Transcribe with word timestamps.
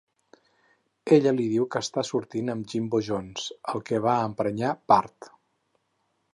Ella 1.17 1.33
li 1.39 1.45
diu 1.51 1.67
que 1.75 1.81
està 1.85 2.05
sortint 2.09 2.49
amb 2.55 2.73
Jimbo 2.73 3.03
Jones, 3.09 3.47
el 3.75 3.87
que 3.91 4.03
va 4.09 4.17
emprenyar 4.31 4.73
Bart. 4.95 5.33